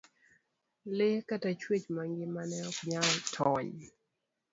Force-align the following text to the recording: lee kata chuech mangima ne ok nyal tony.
lee 0.97 1.19
kata 1.29 1.49
chuech 1.59 1.85
mangima 1.95 2.41
ne 2.49 2.57
ok 2.69 2.77
nyal 2.91 3.11
tony. 3.33 3.73